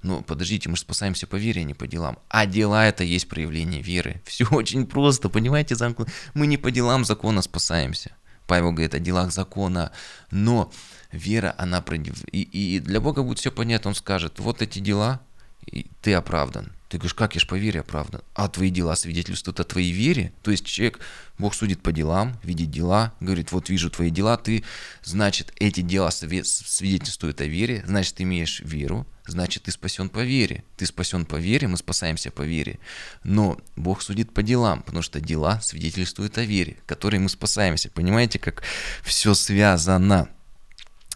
[0.03, 2.19] Но подождите, мы же спасаемся по вере, а не по делам.
[2.29, 4.23] А дела это есть проявление веры.
[4.27, 6.11] Все очень просто, понимаете, замкнуто.
[6.35, 8.13] Мы не по делам закона спасаемся.
[8.47, 9.91] Павел говорит о делах закона,
[10.31, 10.71] но
[11.11, 11.85] вера, она...
[12.31, 15.21] И, и для Бога будет все понятно, Он скажет, вот эти дела,
[15.67, 16.73] и ты оправдан.
[16.89, 18.23] Ты говоришь, как я ж по вере оправдан?
[18.35, 20.33] А твои дела свидетельствуют о твоей вере?
[20.43, 21.01] То есть человек,
[21.37, 24.63] Бог судит по делам, видит дела, говорит, вот вижу твои дела, ты,
[25.03, 30.63] значит, эти дела свидетельствуют о вере, значит, ты имеешь веру, значит, ты спасен по вере.
[30.77, 32.79] Ты спасен по вере, мы спасаемся по вере.
[33.25, 37.91] Но Бог судит по делам, потому что дела свидетельствуют о вере, которой мы спасаемся.
[37.91, 38.63] Понимаете, как
[39.03, 40.29] все связано?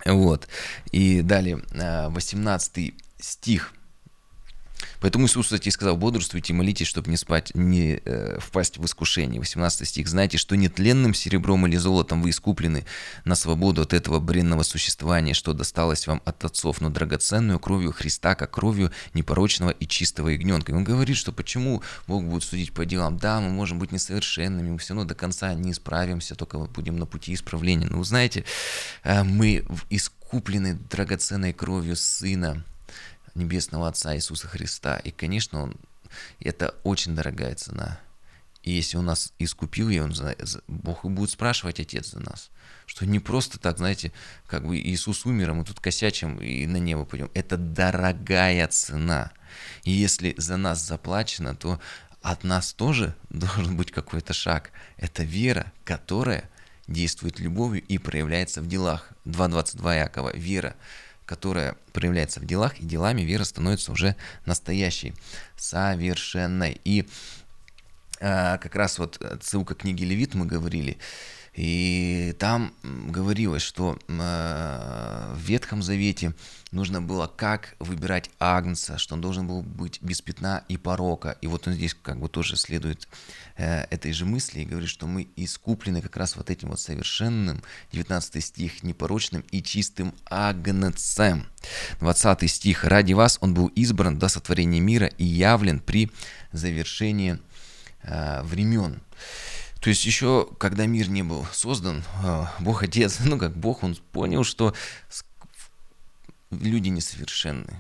[0.05, 0.49] Вот.
[0.91, 3.73] И далее, 18 а, стих–
[5.01, 9.41] Поэтому Иисус, кстати, сказал, бодрствуйте молитесь, чтобы не спать, не э, впасть в искушение.
[9.41, 10.09] 18 стих.
[10.09, 12.85] Знаете, что нетленным серебром или золотом вы искуплены
[13.25, 18.35] на свободу от этого бренного существования, что досталось вам от отцов, но драгоценную кровью Христа,
[18.35, 20.73] как кровью непорочного и чистого ягненка.
[20.73, 23.17] И он говорит, что почему Бог будет судить по делам.
[23.17, 27.07] Да, мы можем быть несовершенными, мы все равно до конца не исправимся, только будем на
[27.07, 27.87] пути исправления.
[27.89, 28.45] Но вы знаете,
[29.03, 32.65] э, мы искуплены драгоценной кровью Сына,
[33.35, 34.97] Небесного Отца Иисуса Христа.
[34.99, 35.77] И, конечно, он,
[36.41, 38.01] это очень дорогая цена.
[38.63, 40.15] И если он нас искупил, и он,
[40.69, 42.51] Бог и будет спрашивать Отец за нас.
[42.85, 44.13] Что не просто так, знаете,
[44.47, 47.31] как бы Иисус умер, а мы тут косячим и на небо пойдем.
[47.33, 49.33] Это дорогая цена.
[49.85, 51.81] И если за нас заплачено, то
[52.21, 54.73] от нас тоже должен быть какой-то шаг.
[54.99, 56.51] Это вера, которая
[56.87, 59.11] действует любовью и проявляется в делах.
[59.25, 60.37] 2.22 Якова.
[60.37, 60.75] Вера,
[61.31, 64.17] которая проявляется в делах, и делами вера становится уже
[64.47, 65.15] настоящей,
[65.57, 66.81] совершенной.
[66.85, 67.09] И
[68.21, 70.99] а, как раз вот ссылка книги Левит мы говорили,
[71.55, 76.33] и там говорилось, что э, в Ветхом Завете
[76.71, 81.37] нужно было как выбирать Агнца, что он должен был быть без пятна и порока.
[81.41, 83.09] И вот он здесь как бы тоже следует
[83.57, 87.63] э, этой же мысли и говорит, что мы искуплены как раз вот этим вот совершенным,
[87.93, 91.47] 19 стих, непорочным и чистым Агнцем.
[91.99, 92.85] 20 стих.
[92.85, 96.13] «Ради вас он был избран до сотворения мира и явлен при
[96.53, 97.41] завершении
[98.03, 99.01] э, времен».
[99.81, 103.97] То есть еще, когда мир не был создан, а, Бог Отец, ну как Бог, он
[104.13, 104.75] понял, что
[106.51, 107.75] люди несовершенны.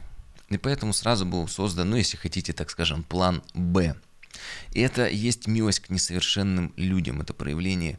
[0.49, 3.95] И поэтому сразу был создан, ну если хотите, так скажем, план «Б».
[4.73, 7.99] И это есть милость к несовершенным людям, это проявление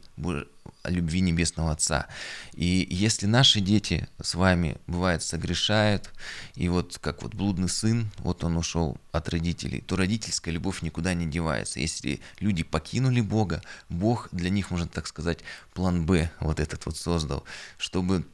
[0.84, 2.06] любви Небесного Отца.
[2.54, 6.10] И если наши дети с вами, бывает, согрешают,
[6.54, 11.14] и вот как вот блудный сын, вот он ушел от родителей, то родительская любовь никуда
[11.14, 11.80] не девается.
[11.80, 15.40] Если люди покинули Бога, Бог для них, можно так сказать,
[15.74, 17.44] план Б вот этот вот создал,
[17.78, 18.24] чтобы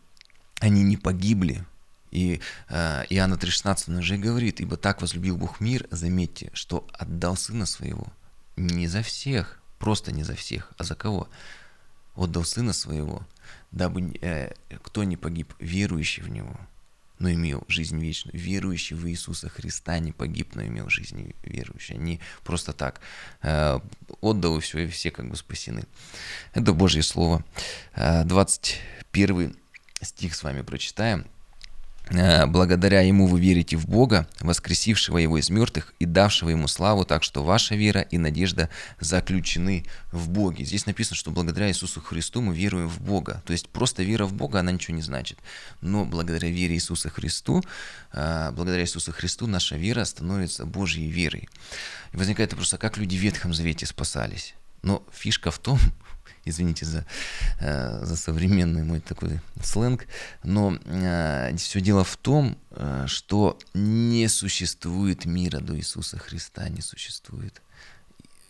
[0.60, 1.64] они не погибли,
[2.10, 7.36] и э, Иоанна 3,16 он уже говорит, «Ибо так возлюбил Бог мир, заметьте, что отдал
[7.36, 8.12] Сына Своего
[8.58, 11.28] не за всех, просто не за всех, а за кого?
[12.14, 13.26] Отдал Сына Своего,
[13.70, 16.58] дабы э, кто не погиб, верующий в Него,
[17.18, 18.38] но имел жизнь вечную.
[18.38, 21.96] Верующий в Иисуса Христа не погиб, но имел жизнь верующий.
[21.96, 23.00] Не просто так
[23.42, 23.78] э,
[24.20, 25.84] отдал и все, и все как бы спасены.
[26.54, 27.44] Это Божье Слово.
[27.94, 29.56] Э, 21
[30.00, 31.26] стих с вами прочитаем.
[32.10, 37.04] Э, благодаря ему вы верите в Бога, воскресившего его из мертвых и давшего ему славу,
[37.04, 40.64] так что ваша вера и надежда заключены в Боге.
[40.64, 43.42] Здесь написано, что благодаря Иисусу Христу мы веруем в Бога.
[43.46, 45.38] То есть просто вера в Бога, она ничего не значит.
[45.80, 47.62] Но благодаря вере Иисуса Христу,
[48.12, 51.48] э, благодаря Иисусу Христу наша вера становится Божьей верой.
[52.12, 54.54] И возникает вопрос, а как люди в Ветхом Завете спасались?
[54.88, 55.78] Но фишка в том,
[56.46, 57.04] извините за,
[57.60, 60.06] э, за современный мой такой сленг,
[60.42, 66.80] но э, все дело в том, э, что не существует мира до Иисуса Христа, не
[66.80, 67.60] существует.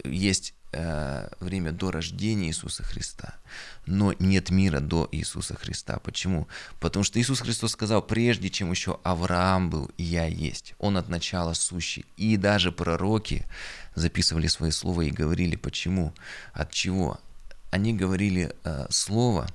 [0.05, 3.35] Есть время до рождения Иисуса Христа,
[3.87, 5.99] но нет мира до Иисуса Христа.
[5.99, 6.47] Почему?
[6.79, 10.75] Потому что Иисус Христос сказал, прежде чем еще Авраам был, я есть.
[10.79, 12.05] Он от начала сущий.
[12.17, 13.47] И даже пророки
[13.95, 16.13] записывали свои слова и говорили, почему,
[16.53, 17.19] от чего
[17.71, 19.47] они говорили э, слово,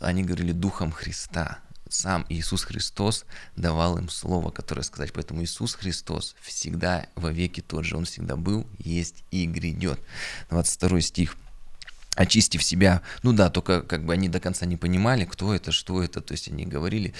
[0.00, 1.58] они говорили духом Христа.
[1.88, 3.24] Сам Иисус Христос
[3.56, 5.12] давал им слово, которое сказать.
[5.12, 7.96] Поэтому Иисус Христос всегда во веки тот же.
[7.96, 10.00] Он всегда был, есть и грядет.
[10.50, 11.36] 22 стих
[12.16, 16.02] очистив себя, ну да, только как бы они до конца не понимали, кто это, что
[16.02, 17.12] это, то есть они говорили,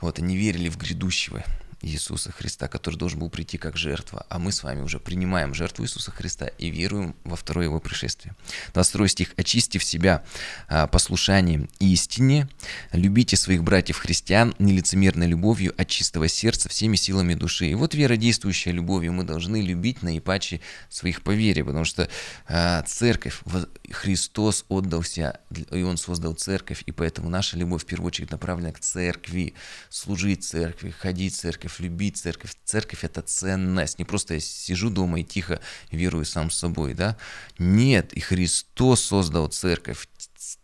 [0.00, 1.44] вот, они верили в грядущего,
[1.82, 5.84] Иисуса Христа, который должен был прийти как жертва, а мы с вами уже принимаем жертву
[5.84, 8.34] Иисуса Христа и веруем во второе его пришествие.
[8.74, 9.34] 22 стих.
[9.36, 10.24] «Очистив себя
[10.68, 12.48] а, послушанием истине,
[12.92, 17.66] любите своих братьев-христиан нелицемерной любовью от чистого сердца всеми силами души».
[17.66, 22.08] И вот вера, действующая любовью, мы должны любить наипаче своих по вере, потому что
[22.48, 23.40] а, церковь,
[23.90, 25.40] Христос отдал себя,
[25.70, 29.54] и Он создал церковь, и поэтому наша любовь в первую очередь направлена к церкви,
[29.90, 32.54] служить церкви, ходить в церковь, церковь, любить церковь.
[32.64, 33.98] Церковь– это ценность.
[33.98, 37.16] Не просто я сижу дома и тихо верую сам с собой, да?
[37.58, 40.08] Нет, и Христос создал церковь.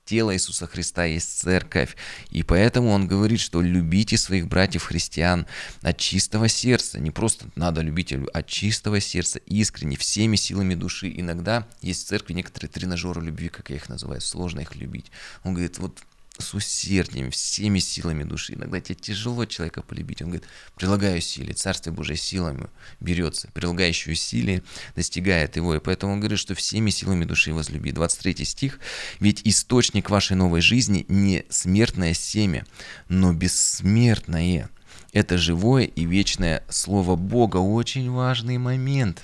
[0.05, 1.97] Тело Иисуса Христа есть церковь.
[2.31, 5.47] И поэтому он говорит, что любите своих братьев-христиан
[5.83, 6.99] от чистого сердца.
[6.99, 11.13] Не просто надо любить, а от чистого сердца, искренне, всеми силами души.
[11.15, 15.11] Иногда есть в церкви некоторые тренажеры любви, как я их называю, сложно их любить.
[15.45, 16.01] Он говорит, вот
[16.39, 18.55] с усердием, всеми силами души.
[18.55, 20.23] Иногда тебе тяжело человека полюбить.
[20.23, 22.69] Он говорит, прилагаю усилия, Царствие Божие силами
[23.01, 24.63] берется, прилагающие усилия
[24.95, 25.75] достигает его.
[25.75, 27.93] И поэтому он говорит, что всеми силами души возлюби.
[27.93, 28.81] 23 стих.
[29.21, 32.65] Ведь источник вашей новой жизни не смертное семя,
[33.09, 34.71] но бессмертное.
[35.13, 37.57] Это живое и вечное Слово Бога.
[37.57, 39.23] Очень важный момент.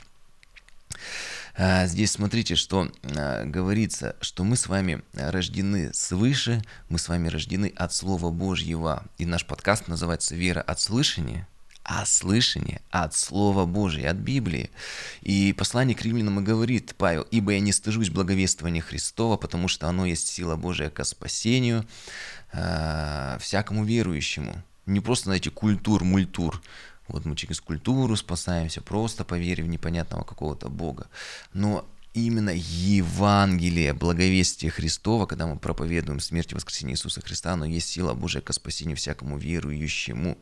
[1.56, 7.28] А, здесь смотрите, что а, говорится, что мы с вами рождены свыше, мы с вами
[7.28, 9.04] рождены от Слова Божьего.
[9.18, 11.46] И наш подкаст называется «Вера от слышания»,
[11.84, 14.70] а слышание от Слова Божия, от Библии.
[15.20, 19.86] И послание к римлянам и говорит Павел, «Ибо я не стыжусь благовествования Христова, потому что
[19.86, 21.86] оно есть сила Божия ко спасению
[22.52, 24.62] э, всякому верующему».
[24.86, 26.62] Не просто, знаете, культур, мультур,
[27.08, 31.08] вот мы через культуру спасаемся, просто поверив в непонятного какого-то Бога.
[31.52, 37.88] Но именно Евангелие, благовестие Христова, когда мы проповедуем смерть и воскресение Иисуса Христа, оно есть
[37.88, 40.38] сила Божия ко спасению всякому верующему.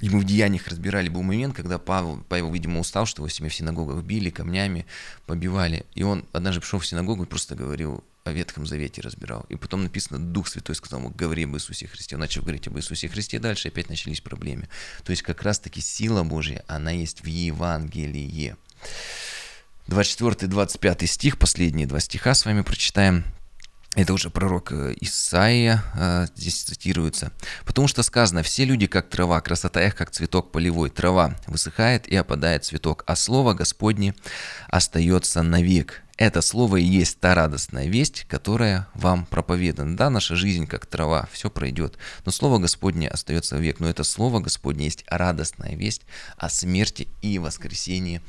[0.00, 3.48] И мы в деяниях разбирали, был момент, когда Павел, Павел, видимо, устал, что его себя
[3.48, 4.86] в синагогах били, камнями
[5.26, 5.84] побивали.
[5.96, 9.44] И он однажды пришел в синагогу и просто говорил о Ветхом Завете разбирал.
[9.48, 12.16] И потом написано, Дух Святой сказал ему, говори об Иисусе Христе.
[12.16, 14.68] Он начал говорить об Иисусе Христе, дальше опять начались проблемы.
[15.04, 18.56] То есть как раз-таки сила Божья, она есть в Евангелии.
[19.88, 23.24] 24-25 стих, последние два стиха с вами прочитаем.
[23.94, 27.32] Это уже пророк э, Исаия э, здесь цитируется.
[27.64, 30.90] «Потому что сказано, все люди как трава, красота их как цветок полевой.
[30.90, 34.14] Трава высыхает и опадает цветок, а слово Господне
[34.68, 36.02] остается навек.
[36.18, 39.96] Это слово и есть та радостная весть, которая вам проповедана.
[39.96, 43.78] Да, наша жизнь как трава, все пройдет, но слово Господне остается век.
[43.78, 46.02] Но это слово Господне есть радостная весть
[46.36, 48.20] о смерти и воскресении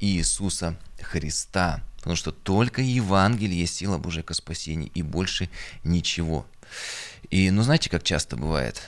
[0.00, 1.84] Иисуса Христа.
[1.98, 5.50] Потому что только Евангелие есть сила Божия ко спасению и больше
[5.84, 6.46] ничего.
[7.28, 8.80] И, ну, знаете, как часто бывает,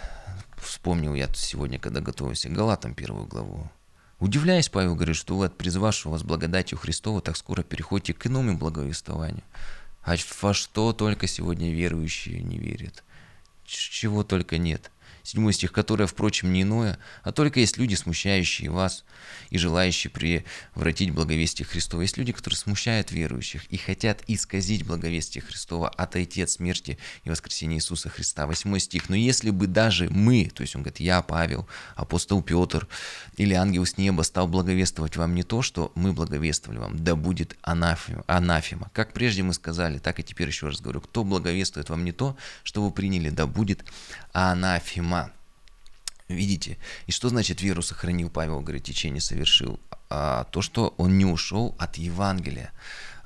[0.56, 3.70] вспомнил я сегодня, когда готовился к Галатам первую главу,
[4.18, 8.56] Удивляясь, Павел говорит, что вы от призывавшего вас благодатью Христова так скоро переходите к иному
[8.56, 9.42] благовествованию.
[10.02, 13.04] А во что только сегодня верующие не верят.
[13.64, 14.90] Чего только нет
[15.26, 19.04] седьмой стих, которое, впрочем, не иное, а только есть люди, смущающие вас
[19.50, 22.02] и желающие превратить благовестие Христова.
[22.02, 27.76] Есть люди, которые смущают верующих и хотят исказить благовестие Христова, отойти от смерти и воскресения
[27.76, 28.46] Иисуса Христа.
[28.46, 29.08] Восьмой стих.
[29.08, 32.86] Но если бы даже мы, то есть он говорит, я, Павел, апостол Петр
[33.36, 37.56] или ангел с неба стал благовествовать вам не то, что мы благовествовали вам, да будет
[37.62, 38.90] анафема.
[38.92, 42.36] Как прежде мы сказали, так и теперь еще раз говорю, кто благовествует вам не то,
[42.62, 43.84] что вы приняли, да будет
[44.32, 45.15] анафема.
[46.28, 46.78] Видите?
[47.06, 49.78] И что значит веру сохранил Павел, говорит, течение совершил?
[50.10, 52.72] А, то, что он не ушел от Евангелия,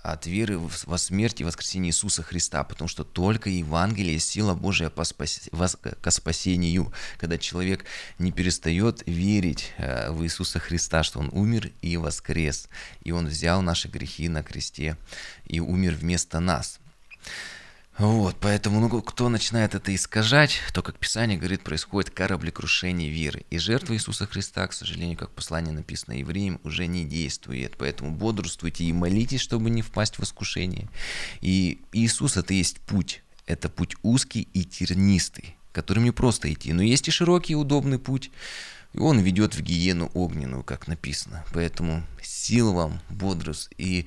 [0.03, 5.05] от веры во смерть и воскресение Иисуса Христа, потому что только Евангелие– сила Божия по
[5.05, 5.49] спас...
[6.01, 7.85] ко спасению, когда человек
[8.19, 12.69] не перестает верить э, в Иисуса Христа, что Он умер и воскрес,
[13.03, 14.97] и Он взял наши грехи на кресте
[15.45, 16.81] и умер вместо нас.
[18.01, 23.45] Вот, поэтому, ну, кто начинает это искажать, то, как Писание говорит, происходит кораблекрушение веры.
[23.51, 27.77] И жертва Иисуса Христа, к сожалению, как послание написано евреям, уже не действует.
[27.77, 30.89] Поэтому бодрствуйте и молитесь, чтобы не впасть в искушение.
[31.43, 33.23] И Иисус– это есть путь.
[33.47, 36.73] Это путь узкий и тернистый, которым не просто идти.
[36.73, 38.31] Но есть и широкий и удобный путь.
[38.93, 41.45] И он ведет в гиену огненную, как написано.
[41.53, 44.07] Поэтому сил вам, бодрость и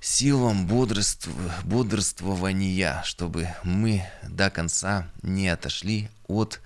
[0.00, 1.28] силам бодрств,
[1.64, 6.60] бодрствования, чтобы мы до конца не отошли от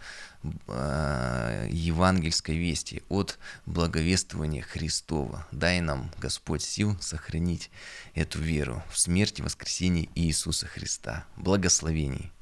[0.68, 5.46] э, евангельской вести, от благовествования Христова.
[5.52, 7.70] Дай нам, Господь, сил сохранить
[8.14, 11.26] эту веру в смерть и воскресение Иисуса Христа.
[11.36, 12.32] Благословений.